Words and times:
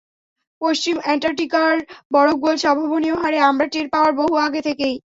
পশ্চিম 0.61 0.95
অ্যান্টার্কটিকার 0.99 1.73
বরফ 2.13 2.37
গলছে 2.45 2.65
অভাবনীয় 2.67 3.17
হারে, 3.21 3.39
আমরা 3.49 3.65
টের 3.73 3.87
পাওয়ার 3.93 4.11
বহু 4.19 4.33
আগে 4.47 4.61
থেকেই। 4.67 4.95